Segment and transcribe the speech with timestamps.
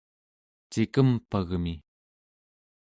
[0.71, 1.75] cikempagmi